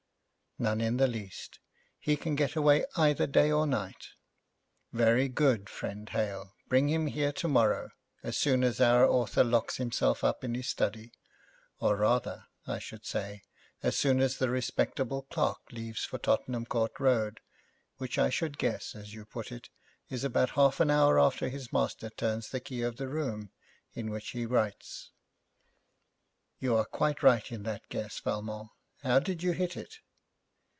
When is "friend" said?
5.71-6.07